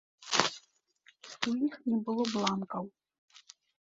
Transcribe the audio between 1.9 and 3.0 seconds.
не было бланкаў.